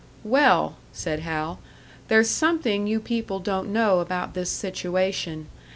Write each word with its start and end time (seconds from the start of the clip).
"Well," 0.23 0.77
said 0.91 1.19
Hal, 1.19 1.59
"there's 2.07 2.27
something 2.27 2.87
you 2.87 2.99
people 2.99 3.39
don't 3.39 3.69
know 3.71 3.99
about 3.99 4.33
this 4.33 4.49
situation. 4.49 5.45